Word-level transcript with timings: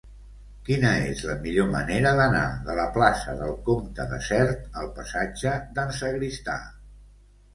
Quina 0.67 0.91
és 1.09 1.19
la 1.31 1.33
millor 1.41 1.67
manera 1.73 2.13
d'anar 2.19 2.45
de 2.69 2.77
la 2.79 2.85
plaça 2.95 3.35
del 3.41 3.53
Comte 3.69 4.07
de 4.13 4.19
Sert 4.29 4.65
al 4.83 4.89
passatge 4.97 5.53
d'en 5.77 5.95
Sagristà? 5.99 6.57